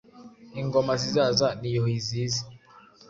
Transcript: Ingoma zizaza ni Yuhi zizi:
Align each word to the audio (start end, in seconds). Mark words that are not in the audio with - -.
Ingoma 0.61 0.93
zizaza 1.01 1.47
ni 1.59 1.69
Yuhi 1.75 1.97
zizi: 2.07 2.43